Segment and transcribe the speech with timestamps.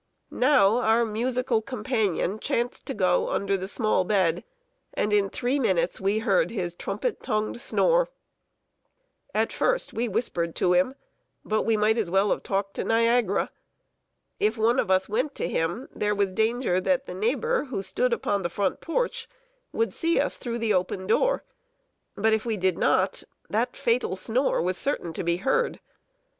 [0.31, 4.43] Now, our musical companion chanced to go under the small bed,
[4.95, 8.09] and in three minutes we heard his trumpet tongued snore.
[9.35, 10.95] At first, we whispered to him;
[11.45, 13.51] but we might as well have talked to Niagara.
[14.39, 18.11] If one of us went to him, there was danger that the neighbor, who stood
[18.11, 19.29] upon the front porch,
[19.71, 21.43] would see us through the open door;
[22.15, 23.21] but if we did not,
[23.51, 25.79] that fatal snore was certain to be heard.